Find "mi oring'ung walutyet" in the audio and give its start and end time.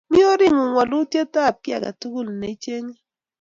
0.11-1.33